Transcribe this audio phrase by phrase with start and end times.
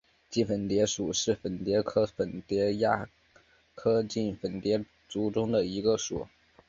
[0.31, 3.07] 襟粉蝶属是粉蝶科粉蝶亚
[3.75, 6.25] 科襟粉蝶族中的一个属。